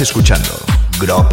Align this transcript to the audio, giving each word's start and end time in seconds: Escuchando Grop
Escuchando 0.00 0.58
Grop 0.98 1.32